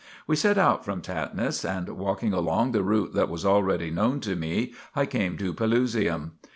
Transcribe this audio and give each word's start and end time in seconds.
We 0.25 0.35
set 0.35 0.57
out 0.57 0.83
from 0.83 1.03
Tatnis 1.03 1.63
and, 1.63 1.87
walking 1.89 2.33
along 2.33 2.71
the 2.71 2.81
route 2.81 3.13
that 3.13 3.29
was 3.29 3.45
already 3.45 3.91
known 3.91 4.19
to 4.21 4.35
me, 4.35 4.73
I 4.95 5.05
came 5.05 5.37
to 5.37 5.53
Pelusium. 5.53 6.31